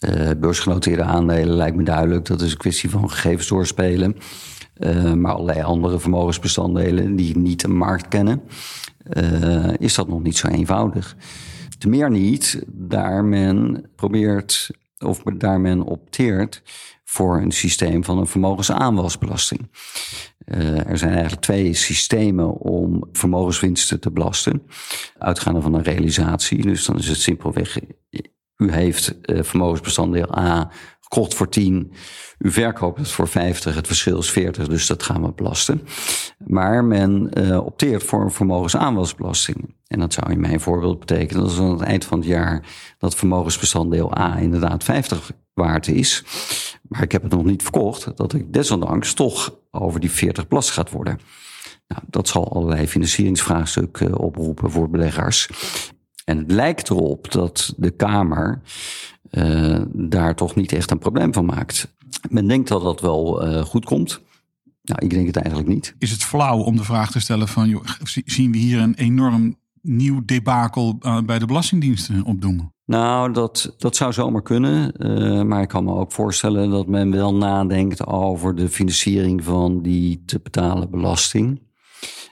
Uh, 0.08 0.30
beursgenoteerde 0.38 1.02
aandelen 1.02 1.56
lijkt 1.56 1.76
me 1.76 1.82
duidelijk. 1.82 2.26
Dat 2.26 2.40
is 2.40 2.52
een 2.52 2.58
kwestie 2.58 2.90
van 2.90 3.10
gegevens 3.10 3.48
doorspelen. 3.48 4.16
Uh, 4.78 5.12
maar 5.12 5.32
allerlei 5.32 5.62
andere 5.62 5.98
vermogensbestanddelen 5.98 7.16
die 7.16 7.38
niet 7.38 7.60
de 7.60 7.68
markt 7.68 8.08
kennen, 8.08 8.42
uh, 9.12 9.74
is 9.78 9.94
dat 9.94 10.08
nog 10.08 10.22
niet 10.22 10.36
zo 10.36 10.48
eenvoudig. 10.48 11.16
Te 11.78 11.88
meer 11.88 12.10
niet, 12.10 12.64
daar 12.66 13.24
men 13.24 13.84
probeert 13.96 14.70
of 14.98 15.22
daar 15.22 15.60
men 15.60 15.82
opteert 15.82 16.62
voor 17.04 17.40
een 17.40 17.52
systeem 17.52 18.04
van 18.04 18.18
een 18.18 18.26
vermogensaanwasbelasting. 18.26 19.70
er 20.86 20.98
zijn 20.98 21.12
eigenlijk 21.12 21.42
twee 21.42 21.74
systemen 21.74 22.50
om 22.52 23.08
vermogenswinsten 23.12 24.00
te 24.00 24.10
belasten. 24.10 24.62
Uitgaande 25.18 25.60
van 25.60 25.74
een 25.74 25.82
realisatie. 25.82 26.62
Dus 26.62 26.84
dan 26.84 26.98
is 26.98 27.08
het 27.08 27.18
simpelweg 27.18 27.78
u 28.56 28.72
heeft 28.72 29.14
uh, 29.22 29.42
vermogensbestanddeel 29.42 30.38
A 30.38 30.70
gekocht 31.00 31.34
voor 31.34 31.48
10. 31.48 31.92
U 32.38 32.50
verkoopt 32.50 32.98
het 32.98 33.10
voor 33.10 33.28
50. 33.28 33.74
Het 33.74 33.86
verschil 33.86 34.18
is 34.18 34.30
40, 34.30 34.68
dus 34.68 34.86
dat 34.86 35.02
gaan 35.02 35.22
we 35.22 35.32
belasten. 35.32 35.82
Maar 36.38 36.84
men 36.84 37.30
uh, 37.38 37.64
opteert 37.64 38.02
voor 38.02 38.22
een 38.22 38.30
vermogensaanwasbelasting. 38.30 39.74
En 39.86 39.98
dat 39.98 40.12
zou 40.12 40.30
in 40.30 40.40
mijn 40.40 40.60
voorbeeld 40.60 40.98
betekenen 40.98 41.44
dat 41.44 41.58
aan 41.58 41.70
het 41.70 41.80
eind 41.80 42.04
van 42.04 42.18
het 42.18 42.26
jaar 42.28 42.62
dat 42.98 43.14
vermogensbestanddeel 43.14 44.18
A 44.18 44.38
inderdaad 44.38 44.84
50 44.84 45.30
waard 45.54 45.88
is. 45.88 46.24
Maar 46.82 47.02
ik 47.02 47.12
heb 47.12 47.22
het 47.22 47.32
nog 47.32 47.44
niet 47.44 47.62
verkocht, 47.62 48.16
dat 48.16 48.32
ik 48.32 48.52
desondanks 48.52 49.14
toch 49.14 49.54
over 49.70 50.00
die 50.00 50.10
40 50.10 50.48
belast 50.48 50.70
gaat 50.70 50.90
worden. 50.90 51.18
Nou, 51.88 52.02
dat 52.06 52.28
zal 52.28 52.52
allerlei 52.52 52.88
financieringsvraagstukken 52.88 54.18
oproepen 54.18 54.70
voor 54.70 54.90
beleggers. 54.90 55.48
En 56.24 56.38
het 56.38 56.50
lijkt 56.50 56.90
erop 56.90 57.32
dat 57.32 57.74
de 57.76 57.90
Kamer 57.90 58.60
uh, 59.30 59.82
daar 59.92 60.34
toch 60.34 60.54
niet 60.54 60.72
echt 60.72 60.90
een 60.90 60.98
probleem 60.98 61.32
van 61.32 61.44
maakt. 61.44 61.94
Men 62.30 62.46
denkt 62.46 62.68
dat 62.68 62.82
dat 62.82 63.00
wel 63.00 63.46
uh, 63.46 63.64
goed 63.64 63.84
komt. 63.84 64.20
Nou, 64.82 65.04
ik 65.04 65.10
denk 65.10 65.26
het 65.26 65.36
eigenlijk 65.36 65.68
niet. 65.68 65.94
Is 65.98 66.10
het 66.10 66.24
flauw 66.24 66.58
om 66.58 66.76
de 66.76 66.84
vraag 66.84 67.10
te 67.10 67.20
stellen 67.20 67.48
van, 67.48 67.68
joh, 67.68 67.84
zien 68.24 68.52
we 68.52 68.58
hier 68.58 68.80
een 68.80 68.94
enorm 68.94 69.56
nieuw 69.80 70.24
debakel 70.24 70.98
uh, 71.00 71.20
bij 71.20 71.38
de 71.38 71.46
belastingdiensten 71.46 72.24
opdoen? 72.24 72.72
Nou, 72.86 73.32
dat, 73.32 73.74
dat 73.78 73.96
zou 73.96 74.12
zomaar 74.12 74.42
kunnen. 74.42 74.92
Uh, 74.98 75.42
maar 75.42 75.62
ik 75.62 75.68
kan 75.68 75.84
me 75.84 75.94
ook 75.94 76.12
voorstellen 76.12 76.70
dat 76.70 76.86
men 76.86 77.10
wel 77.10 77.34
nadenkt 77.34 78.06
over 78.06 78.54
de 78.54 78.68
financiering 78.68 79.44
van 79.44 79.82
die 79.82 80.22
te 80.26 80.40
betalen 80.42 80.90
belasting. 80.90 81.60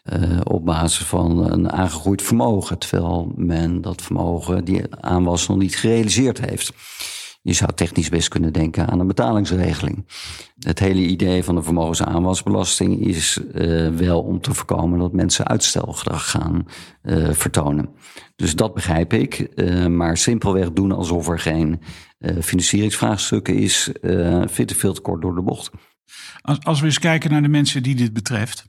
Uh, 0.02 0.40
op 0.44 0.64
basis 0.64 1.06
van 1.06 1.52
een 1.52 1.72
aangegroeid 1.72 2.22
vermogen. 2.22 2.78
Terwijl 2.78 3.32
men 3.36 3.80
dat 3.80 4.02
vermogen, 4.02 4.64
die 4.64 4.82
aanwas, 5.00 5.48
nog 5.48 5.58
niet 5.58 5.76
gerealiseerd 5.76 6.40
heeft. 6.40 6.72
Je 7.42 7.52
zou 7.52 7.70
technisch 7.74 8.08
best 8.08 8.28
kunnen 8.28 8.52
denken 8.52 8.88
aan 8.88 9.00
een 9.00 9.06
betalingsregeling. 9.06 10.06
Het 10.58 10.78
hele 10.78 11.00
idee 11.00 11.44
van 11.44 11.54
de 11.54 11.62
vermogensaanwasbelasting 11.62 13.06
is 13.06 13.40
uh, 13.54 13.88
wel 13.88 14.22
om 14.22 14.40
te 14.40 14.54
voorkomen 14.54 14.98
dat 14.98 15.12
mensen 15.12 15.46
uitstelgedrag 15.46 16.30
gaan 16.30 16.66
uh, 17.02 17.30
vertonen. 17.30 17.88
Dus 18.36 18.54
dat 18.56 18.74
begrijp 18.74 19.12
ik. 19.12 19.48
Maar 19.88 20.16
simpelweg 20.16 20.72
doen 20.72 20.92
alsof 20.92 21.28
er 21.28 21.38
geen 21.38 21.80
financieringsvraagstukken 22.40 23.54
is, 23.54 23.90
vindt 24.44 24.76
veel 24.76 24.92
te 24.92 25.00
kort 25.00 25.22
door 25.22 25.34
de 25.34 25.42
bocht. 25.42 25.70
Als, 26.40 26.60
als 26.60 26.80
we 26.80 26.86
eens 26.86 26.98
kijken 26.98 27.30
naar 27.30 27.42
de 27.42 27.48
mensen 27.48 27.82
die 27.82 27.94
dit 27.94 28.12
betreft. 28.12 28.68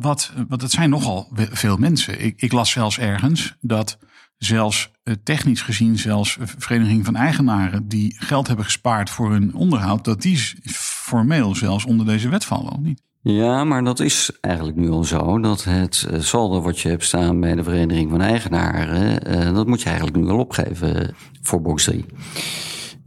Wat, 0.00 0.32
wat, 0.48 0.62
het 0.62 0.70
zijn 0.70 0.90
nogal 0.90 1.28
veel 1.32 1.76
mensen. 1.76 2.24
Ik, 2.24 2.40
ik 2.40 2.52
las 2.52 2.70
zelfs 2.70 2.98
ergens 2.98 3.56
dat 3.60 3.98
zelfs 4.38 4.90
eh, 5.02 5.14
technisch 5.24 5.62
gezien, 5.62 5.98
zelfs 5.98 6.36
Vereniging 6.40 7.04
van 7.04 7.16
Eigenaren 7.16 7.88
die 7.88 8.16
geld 8.18 8.46
hebben 8.46 8.64
gespaard 8.64 9.10
voor 9.10 9.30
hun 9.30 9.54
onderhoud, 9.54 10.04
dat 10.04 10.22
die 10.22 10.38
formeel 10.72 11.54
zelfs 11.54 11.84
onder 11.84 12.06
deze 12.06 12.28
wet 12.28 12.44
vallen, 12.44 12.82
niet? 12.82 13.02
Ja, 13.20 13.64
maar 13.64 13.84
dat 13.84 14.00
is 14.00 14.30
eigenlijk 14.40 14.76
nu 14.76 14.90
al 14.90 15.04
zo. 15.04 15.40
Dat 15.40 15.64
het 15.64 16.06
eh, 16.10 16.20
saldo 16.20 16.62
wat 16.62 16.80
je 16.80 16.88
hebt 16.88 17.04
staan 17.04 17.40
bij 17.40 17.54
de 17.54 17.62
Vereniging 17.62 18.10
van 18.10 18.20
Eigenaren, 18.20 19.22
eh, 19.22 19.54
dat 19.54 19.66
moet 19.66 19.80
je 19.80 19.86
eigenlijk 19.86 20.16
nu 20.16 20.28
al 20.28 20.38
opgeven 20.38 21.14
voor 21.42 21.62
box 21.62 21.84
3. 21.84 22.04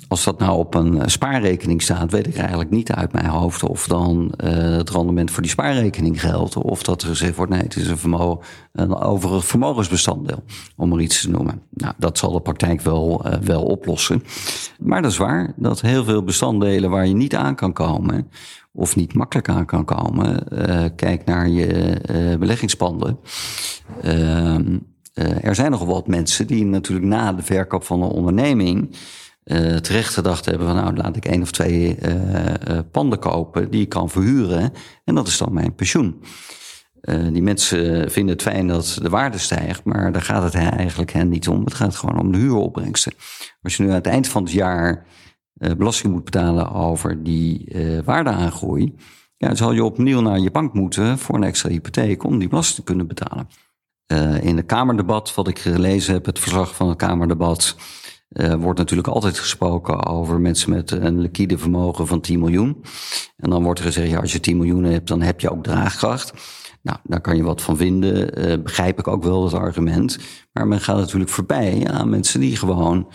Als 0.08 0.24
dat 0.24 0.40
nou 0.40 0.58
op 0.58 0.74
een 0.74 1.10
spaarrekening 1.10 1.82
staat, 1.82 2.12
weet 2.12 2.28
ik 2.28 2.38
eigenlijk 2.38 2.70
niet 2.70 2.92
uit 2.92 3.14
mijn 3.14 3.26
hoofd 3.26 3.64
of 3.64 3.88
dan 3.88 4.34
uh, 4.44 4.50
het 4.78 4.90
rendement 4.90 5.32
voor 5.32 5.42
die 5.42 5.52
spaarrekening 5.52 6.22
geldt. 6.22 6.56
Of 6.56 6.84
dat 6.84 7.02
er 7.02 7.08
gezegd 7.08 7.36
wordt, 7.36 7.52
nee, 7.52 7.62
het 7.62 7.76
is 7.76 7.88
een, 7.88 7.98
vermogen, 7.98 8.46
een 8.72 8.96
overig 8.96 9.46
vermogensbestanddeel, 9.46 10.44
om 10.76 10.94
er 10.94 11.02
iets 11.02 11.22
te 11.22 11.30
noemen. 11.30 11.62
Nou, 11.70 11.94
dat 11.98 12.18
zal 12.18 12.32
de 12.32 12.42
praktijk 12.42 12.82
wel, 12.82 13.28
uh, 13.28 13.34
wel 13.34 13.64
oplossen. 13.64 14.24
Maar 14.80 15.02
dat 15.02 15.12
is 15.12 15.18
waar, 15.18 15.54
dat 15.56 15.82
heel 15.82 16.04
veel 16.04 16.24
bestanddelen 16.24 16.90
waar 16.90 17.08
je 17.08 17.14
niet 17.14 17.36
aan 17.36 17.56
kan 17.56 17.74
komen, 17.74 18.30
of 18.72 18.96
niet 18.96 19.14
makkelijk 19.14 19.50
aan 19.50 19.66
kan 19.66 19.86
komen, 19.86 20.44
kijk 20.96 21.26
naar 21.26 21.50
je 21.50 22.36
beleggingspanden. 22.40 23.20
Ehm, 24.02 24.78
er 25.42 25.56
zijn 25.56 25.72
nogal 25.72 25.88
wat 25.88 26.08
mensen 26.08 26.48
die 26.48 26.66
natuurlijk 26.66 27.08
na 27.08 27.34
de 27.34 27.44
verkoop 27.44 27.84
van 27.84 28.02
een 28.02 28.10
onderneming 28.10 28.96
uh, 29.48 29.75
terecht 29.75 30.13
gedacht 30.13 30.46
hebben 30.46 30.68
van 30.68 30.75
nou 30.75 30.96
laat 30.96 31.16
ik 31.16 31.25
één 31.25 31.42
of 31.42 31.51
twee 31.51 31.98
uh, 32.01 32.13
uh, 32.13 32.80
panden 32.92 33.20
kopen 33.20 33.72
die 33.72 33.82
ik 33.82 33.89
kan 33.89 34.10
verhuren 34.10 34.74
en 35.04 35.16
dat 35.16 35.27
is 35.27 35.38
dan 35.38 35.54
mijn 35.54 35.75
pensioen. 35.75 36.22
die 37.32 37.42
mensen 37.42 38.12
vinden 38.12 38.34
het 38.34 38.42
fijn 38.42 38.68
dat 38.68 39.00
de 39.01 39.10
waarde 39.10 39.38
stijgt, 39.38 39.84
maar 39.84 40.12
daar 40.12 40.22
gaat 40.22 40.44
het 40.44 40.56
eigenlijk 40.56 41.12
hen 41.12 41.30
niet 41.30 41.48
om. 41.48 41.63
Het 41.63 41.74
gaat 41.74 41.96
gewoon 41.96 42.20
om 42.20 42.32
de 42.32 42.38
huuropbrengsten. 42.38 43.13
Als 43.62 43.77
je 43.77 43.84
nu 43.84 43.89
aan 43.89 43.96
het 43.96 44.08
eind 44.08 44.27
van 44.27 44.44
het 44.44 44.51
jaar 44.51 45.06
belasting 45.54 46.13
moet 46.13 46.24
betalen 46.24 46.72
over 46.72 47.24
die 47.24 47.75
waardeaangroei, 48.06 48.96
ja, 49.38 49.48
dan 49.48 49.58
zal 49.58 49.72
je 49.72 49.84
opnieuw 49.84 50.22
naar 50.22 50.39
je 50.39 50.51
bank 50.51 50.74
moeten 50.74 51.18
voor 51.18 51.36
een 51.36 51.44
extra 51.44 51.70
hypotheek 51.70 52.24
om 52.24 52.39
die 52.39 52.48
belasting 52.48 52.77
te 52.77 52.84
kunnen 52.84 53.08
betalen. 53.08 53.48
in 54.42 54.58
het 54.58 54.66
Kamerdebat, 54.66 55.36
wat 55.36 55.48
ik 55.48 55.60
gelezen 55.60 56.13
heb, 56.13 56.25
het 56.25 56.39
verslag 56.39 56.75
van 56.75 56.89
het 56.89 56.98
Kamerdebat, 56.98 57.75
uh, 58.29 58.53
wordt 58.53 58.79
natuurlijk 58.79 59.07
altijd 59.07 59.39
gesproken 59.39 60.05
over 60.05 60.39
mensen 60.39 60.69
met 60.69 60.91
een 60.91 61.19
liquide 61.19 61.57
vermogen 61.57 62.07
van 62.07 62.22
10 62.22 62.39
miljoen. 62.39 62.84
En 63.38 63.50
dan 63.50 63.63
wordt 63.63 63.79
er 63.79 63.86
gezegd, 63.86 64.10
ja, 64.10 64.19
als 64.19 64.31
je 64.31 64.39
10 64.39 64.57
miljoen 64.57 64.84
hebt, 64.84 65.07
dan 65.07 65.22
heb 65.22 65.39
je 65.39 65.51
ook 65.51 65.63
draagkracht. 65.63 66.34
Nou, 66.81 66.98
daar 67.03 67.22
kan 67.22 67.36
je 67.36 67.43
wat 67.43 67.62
van 67.62 67.77
vinden. 67.77 68.39
Uh, 68.50 68.63
begrijp 68.63 69.00
ik 69.00 69.07
ook 69.07 69.24
wel 69.24 69.43
het 69.43 69.53
argument. 69.53 70.17
Maar 70.53 70.67
men 70.67 70.79
gaat 70.79 70.98
natuurlijk 70.98 71.31
voorbij 71.31 71.88
aan 71.88 72.10
mensen 72.10 72.39
die 72.39 72.55
gewoon 72.55 73.07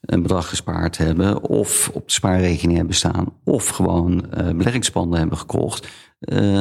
een 0.00 0.22
bedrag 0.22 0.48
gespaard 0.48 0.98
hebben, 0.98 1.42
of 1.42 1.90
op 1.92 2.06
de 2.06 2.12
spaarrekening 2.12 2.76
hebben 2.76 2.96
staan, 2.96 3.26
of 3.44 3.68
gewoon 3.68 4.24
uh, 4.38 4.50
beleggingspanden 4.50 5.18
hebben 5.18 5.38
gekocht 5.38 5.88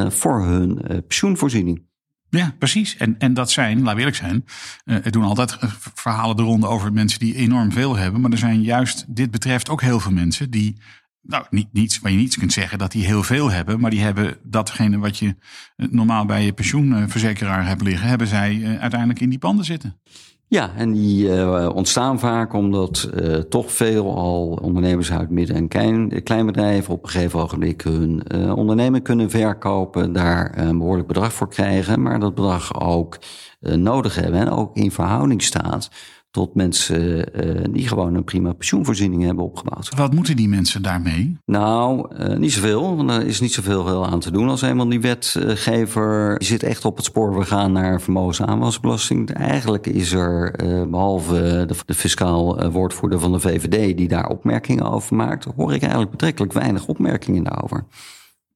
voor 0.08 0.42
hun 0.44 0.82
pensioenvoorziening. 1.08 1.89
Ja, 2.30 2.56
precies. 2.60 2.98
En, 2.98 3.16
en 3.20 3.34
dat 3.34 3.52
zijn, 3.52 3.78
laten 3.78 3.94
we 3.94 4.00
eerlijk 4.00 4.18
zijn, 4.18 4.46
uh, 4.86 5.06
er 5.06 5.12
doen 5.12 5.24
altijd 5.24 5.58
eh, 5.58 5.70
verhalen 5.94 6.36
de 6.36 6.42
ronde 6.42 6.68
over 6.68 6.94
mensen 6.94 7.20
die 7.20 7.36
enorm 7.36 7.72
veel 7.72 7.96
hebben. 7.96 8.22
Maar 8.22 8.32
er 8.32 8.38
zijn 8.38 8.62
juist, 8.62 9.06
dit 9.08 9.32
betreft 9.32 9.70
ook 9.70 9.82
heel 9.82 10.00
veel 10.00 10.12
mensen 10.12 10.50
die, 10.50 10.78
nou, 11.22 11.46
niet, 11.50 11.68
niets, 11.72 12.00
waar 12.00 12.12
je 12.12 12.18
niets 12.18 12.38
kunt 12.38 12.54
zeggen 12.54 12.78
dat 12.78 12.92
die 12.92 13.06
heel 13.06 13.24
veel 13.24 13.52
hebben. 13.52 13.80
Maar 13.80 13.92
die 13.92 14.02
hebben 14.02 14.38
datgene 14.44 14.98
wat 14.98 15.18
je 15.18 15.36
eh, 15.76 15.88
normaal 15.90 16.26
bij 16.26 16.46
je 16.46 16.54
pensioenverzekeraar 16.54 17.68
hebt 17.68 17.82
liggen, 17.82 18.08
hebben 18.08 18.28
zij 18.28 18.78
uiteindelijk 18.80 19.20
in 19.20 19.30
die 19.30 19.40
panden 19.40 19.66
zitten. 19.66 20.00
Ja, 20.50 20.72
en 20.76 20.92
die 20.92 21.28
uh, 21.28 21.70
ontstaan 21.74 22.20
vaak 22.20 22.54
omdat 22.54 23.10
uh, 23.14 23.36
toch 23.36 23.72
veel 23.72 24.16
al 24.16 24.60
ondernemers 24.62 25.12
uit 25.12 25.30
midden- 25.30 25.56
en 25.56 25.68
klein, 25.68 26.24
kleinbedrijven 26.24 26.94
op 26.94 27.04
een 27.04 27.10
gegeven 27.10 27.40
ogenblik 27.40 27.82
hun 27.82 28.24
uh, 28.36 28.56
onderneming 28.58 29.04
kunnen 29.04 29.30
verkopen, 29.30 30.14
daar 30.14 30.58
een 30.58 30.78
behoorlijk 30.78 31.08
bedrag 31.08 31.34
voor 31.34 31.50
krijgen, 31.50 32.02
maar 32.02 32.20
dat 32.20 32.36
bedrag 32.36 32.82
ook 32.82 33.18
nodig 33.60 34.16
hebben 34.16 34.40
en 34.40 34.50
ook 34.50 34.76
in 34.76 34.92
verhouding 34.92 35.42
staat 35.42 35.90
tot 36.32 36.56
mensen 36.56 37.26
uh, 37.46 37.64
die 37.72 37.88
gewoon 37.88 38.16
een 38.16 38.24
prima 38.24 38.54
pensioenvoorziening 38.54 39.24
hebben 39.24 39.44
opgebouwd. 39.44 39.96
Wat 39.96 40.14
moeten 40.14 40.36
die 40.36 40.50
mensen 40.50 40.82
daarmee? 40.82 41.38
Nou, 41.46 42.16
uh, 42.20 42.38
niet 42.38 42.54
zoveel, 42.54 42.96
want 42.96 43.10
er 43.10 43.26
is 43.26 43.40
niet 43.40 43.54
zoveel 43.54 44.06
aan 44.06 44.20
te 44.20 44.32
doen 44.32 44.50
als 44.50 44.62
eenmaal 44.62 44.90
die 44.90 45.02
wetgever 45.02 46.38
die 46.38 46.48
zit 46.48 46.64
echt 46.64 46.86
op 46.86 46.96
het 46.96 47.06
spoor. 47.06 47.38
We 47.38 47.46
gaan 47.46 47.72
naar 47.72 48.02
vermogensaanwasbelasting. 48.02 49.34
Eigenlijk 49.34 49.88
is 49.88 50.12
er, 50.12 50.64
uh, 50.64 50.84
behalve 50.84 51.66
de, 51.68 51.76
de 51.86 51.94
fiscaal 51.94 52.72
woordvoerder 52.72 53.20
van 53.20 53.32
de 53.32 53.40
VVD 53.40 53.98
die 53.98 54.08
daar 54.08 54.28
opmerkingen 54.28 54.92
over 54.92 55.16
maakt, 55.16 55.48
hoor 55.56 55.74
ik 55.74 55.82
eigenlijk 55.82 56.12
betrekkelijk 56.12 56.54
weinig 56.54 56.88
opmerkingen 56.88 57.44
daarover. 57.44 57.86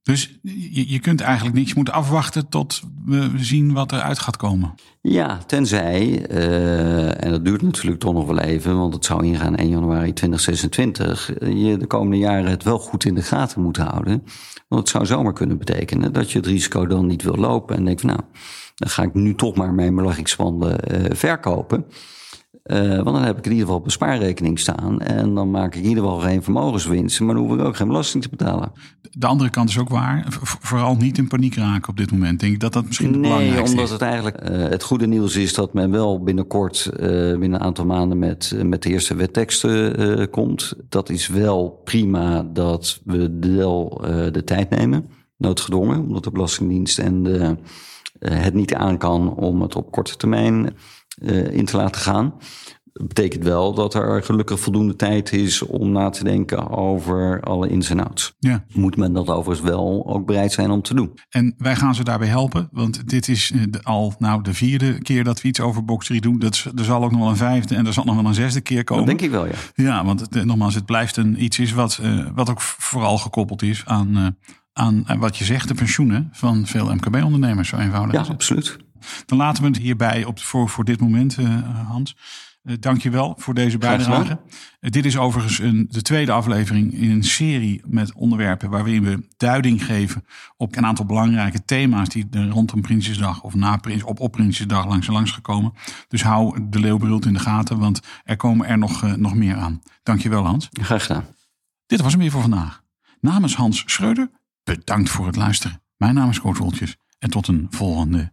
Dus 0.04 0.40
je, 0.42 0.92
je 0.92 1.00
kunt 1.00 1.22
eigenlijk 1.22 1.56
niets 1.56 1.74
moeten 1.74 1.94
afwachten 1.94 2.50
tot 2.50 2.82
we 3.06 3.32
zien 3.36 3.74
wat 3.74 3.92
eruit 3.92 4.20
gaat 4.20 4.38
komen. 4.38 4.74
Ja, 5.02 5.38
tenzij, 5.38 6.32
uh, 6.32 7.24
en 7.24 7.32
dat 7.32 7.46
duurt 7.46 7.62
natuurlijk 7.62 8.00
toch 8.00 8.14
nog 8.14 8.26
wel 8.26 8.40
even, 8.40 8.78
want 8.78 8.94
het 8.94 9.06
zou 9.06 9.26
ingaan 9.26 9.56
1 9.56 9.70
januari 9.70 10.14
2026, 10.14 11.32
je 11.40 11.78
de 11.78 11.88
komende 11.88 12.18
jaren 12.18 12.50
het 12.50 12.64
wel 12.64 12.80
goed 12.80 13.06
in 13.06 13.16
de 13.16 13.22
gaten 13.22 13.62
moet 13.62 13.78
houden. 13.78 14.24
Want 14.68 14.82
het 14.82 14.90
zou 14.90 15.06
zomaar 15.06 15.34
kunnen 15.34 15.58
betekenen 15.58 16.14
dat 16.14 16.32
je 16.32 16.38
het 16.38 16.48
risico 16.48 16.88
dan 16.88 17.06
niet 17.06 17.24
wil 17.24 17.36
lopen 17.36 17.76
en 17.76 17.86
denkt 17.86 18.02
van 18.02 18.10
nou, 18.10 18.22
dan 18.76 18.90
ga 18.90 19.04
ik 19.04 19.14
nu 19.14 19.36
toch 19.36 19.56
maar 19.56 19.74
mijn 19.74 19.96
beleggingspanden 19.96 20.80
uh, 20.92 21.06
verkopen. 21.10 21.86
Uh, 22.64 22.96
want 22.96 23.06
dan 23.06 23.24
heb 23.24 23.38
ik 23.38 23.46
in 23.46 23.52
ieder 23.52 23.66
geval 23.66 23.80
op 23.80 23.86
een 23.86 23.92
spaarrekening 23.92 24.60
staan. 24.60 25.02
En 25.02 25.36
dan 25.36 25.52
maak 25.52 25.76
ik 25.76 25.82
in 25.82 25.90
ieder 25.90 26.04
geval 26.04 26.20
geen 26.20 26.44
vermogenswinst. 26.44 27.20
Maar 27.20 27.36
dan 27.36 27.44
hoef 27.44 27.58
ik 27.58 27.66
ook 27.66 27.76
geen 27.76 27.88
belasting 27.88 28.24
te 28.24 28.30
betalen. 28.30 28.72
De 29.12 29.28
andere 29.28 29.50
kant 29.50 29.70
is 29.70 29.80
ook 29.80 29.90
waar. 29.90 30.26
Vooral 30.42 30.96
niet 30.96 31.18
in 31.18 31.28
paniek 31.28 31.56
raken 31.56 31.90
op 31.90 31.98
dit 31.98 32.12
moment. 32.12 32.40
Denk 32.40 32.54
ik 32.54 32.60
dat 32.60 32.74
dat 32.74 32.86
misschien 32.86 33.12
nee, 33.12 33.20
het 33.20 33.30
belangrijkste 33.30 33.76
omdat 33.76 33.90
het 33.92 34.02
eigenlijk 34.02 34.50
uh, 34.50 34.58
het 34.70 34.84
goede 34.84 35.08
nieuws 35.08 35.36
is 35.36 35.54
dat 35.54 35.74
men 35.74 35.92
wel 35.92 36.24
binnenkort, 36.24 36.90
uh, 36.94 37.00
binnen 37.00 37.54
een 37.54 37.62
aantal 37.62 37.86
maanden, 37.86 38.20
met, 38.20 38.56
met 38.64 38.84
de 38.84 38.90
eerste 38.90 39.16
wetteksten 39.16 40.30
komt. 40.30 40.74
Dat 40.90 41.10
is 41.10 41.28
wel 41.28 41.82
prima 41.84 42.44
dat 42.54 43.02
we 43.06 43.38
wel 43.40 44.02
de 44.32 44.44
tijd 44.44 44.70
nemen. 44.70 45.10
Noodgedwongen, 45.38 46.00
omdat 46.00 46.24
de 46.24 46.32
Belastingdienst 46.32 47.00
en 47.00 47.24
de, 47.24 47.58
het 48.20 48.54
niet 48.54 48.74
aan 48.74 48.98
kan 48.98 49.36
om 49.36 49.62
het 49.62 49.76
op 49.76 49.92
korte 49.92 50.16
termijn 50.16 50.76
in 51.52 51.66
te 51.66 51.78
laten 51.78 52.02
gaan. 52.02 52.34
Dat 52.94 53.08
betekent 53.08 53.44
wel 53.44 53.74
dat 53.74 53.94
er 53.94 54.24
gelukkig 54.24 54.60
voldoende 54.60 54.96
tijd 54.96 55.32
is 55.32 55.62
om 55.62 55.92
na 55.92 56.10
te 56.10 56.24
denken 56.24 56.70
over 56.70 57.42
alle 57.42 57.70
ins 57.70 57.90
en 57.90 58.00
outs. 58.00 58.36
Ja. 58.40 58.64
Moet 58.74 58.98
men 58.98 59.14
dat 59.14 59.30
overigens 59.30 59.70
wel 59.70 60.04
ook 60.08 60.26
bereid 60.26 60.52
zijn 60.52 60.72
om 60.72 60.82
te 60.82 60.94
doen. 60.94 61.20
En 61.30 61.56
wij 61.58 61.76
gaan 61.76 61.96
ze 61.96 62.04
daarbij 62.04 62.28
helpen, 62.28 62.70
want 62.72 63.10
dit 63.10 63.28
is 63.28 63.52
eh, 63.52 63.62
al 63.84 64.14
nou, 64.18 64.44
de 64.44 64.54
vierde 64.54 65.02
keer 65.02 65.24
dat 65.24 65.42
we 65.42 65.48
iets 65.48 65.60
over 65.60 65.86
box 65.86 66.06
3 66.06 66.22
doen. 66.22 66.40
Dat, 66.40 66.66
er 66.76 66.84
zal 66.84 67.04
ook 67.04 67.12
nog 67.12 67.20
wel 67.20 67.30
een 67.30 67.36
vijfde 67.36 67.76
en 67.76 67.86
er 67.86 67.94
zal 67.94 68.04
nog 68.04 68.16
wel 68.16 68.26
een 68.26 68.34
zesde 68.34 68.62
keer 68.62 68.84
komen. 68.84 69.06
Dat 69.06 69.20
denk 69.20 69.32
ik 69.32 69.38
wel, 69.38 69.48
ja. 69.48 69.54
Ja, 69.76 70.06
want 70.06 70.20
het, 70.20 70.46
nogmaals, 70.46 70.76
het 70.76 70.86
blijft 70.86 71.18
een, 71.18 71.44
iets 71.44 71.60
is 71.60 71.72
wat, 71.72 72.00
uh, 72.02 72.28
wat 72.36 72.50
ook 72.50 72.62
vooral 72.62 73.18
gekoppeld 73.18 73.62
is 73.62 73.86
aan, 73.86 74.18
uh, 74.18 74.28
aan 74.74 75.06
wat 75.20 75.38
je 75.38 75.44
zegt, 75.44 75.68
de 75.68 75.74
pensioenen 75.74 76.30
van 76.32 76.66
veel 76.66 76.94
MKB-ondernemers. 76.94 77.70
Zo 77.70 77.78
eenvoudig 77.78 78.28
ja, 78.28 78.34
absoluut. 78.34 78.78
Dan 79.26 79.38
laten 79.38 79.64
we 79.64 79.70
het 79.70 79.78
hierbij 79.78 80.26
op, 80.26 80.40
voor, 80.40 80.70
voor 80.70 80.84
dit 80.84 81.00
moment, 81.00 81.38
uh, 81.38 81.88
Hans. 81.88 82.16
Uh, 82.64 82.76
Dank 82.80 83.02
je 83.02 83.10
wel 83.10 83.36
voor 83.38 83.54
deze 83.54 83.78
bijdrage. 83.78 84.40
Uh, 84.82 84.92
dit 84.92 85.06
is 85.06 85.18
overigens 85.18 85.60
een, 85.60 85.88
de 85.90 86.02
tweede 86.02 86.32
aflevering 86.32 86.94
in 86.94 87.12
een 87.12 87.24
serie 87.24 87.82
met 87.86 88.14
onderwerpen 88.14 88.70
waarin 88.70 89.04
we 89.04 89.28
duiding 89.38 89.86
geven 89.86 90.26
op 90.58 90.76
een 90.76 90.86
aantal 90.86 91.06
belangrijke 91.06 91.66
thema's 91.66 92.10
die 92.10 92.28
er 92.32 92.50
rondom 92.50 92.82
Prinsjesdag 92.82 93.42
of 93.42 93.56
na 93.56 93.78
Prins, 93.78 94.04
op, 94.04 94.20
op 94.20 94.32
Prinsjesdag 94.32 94.88
langs 94.88 95.08
en 95.08 95.14
langs 95.14 95.32
gekomen. 95.32 95.74
Dus 96.08 96.24
hou 96.24 96.70
de 96.70 96.80
leeuwbrult 96.80 97.26
in 97.26 97.34
de 97.34 97.40
gaten, 97.40 97.80
want 97.80 98.02
er 98.24 98.36
komen 98.36 98.68
er 98.68 98.78
nog, 98.78 99.18
nog 99.18 99.36
meer 99.36 99.56
aan. 99.56 99.82
Dank 100.04 100.22
je 100.22 100.30
wel, 100.30 100.46
Hans. 100.46 100.70
Graag 100.72 101.06
gedaan. 101.06 101.26
Dit 101.86 102.02
was 102.02 102.12
hem 102.12 102.22
weer 102.22 102.32
voor 102.32 102.42
vandaag. 102.42 102.84
Namens 103.20 103.56
Hans 103.56 103.84
Schreuder, 103.86 104.30
bedankt 104.64 105.10
voor 105.10 105.26
het 105.26 105.36
luisteren. 105.36 105.82
Mijn 105.98 106.16
naam 106.16 106.30
is 106.30 106.40
Koos 106.40 106.58
Woltjes 106.58 106.98
en 107.20 107.30
tot 107.30 107.48
een 107.48 107.68
volgende. 107.70 108.33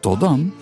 Tot 0.00 0.20
dan. 0.20 0.52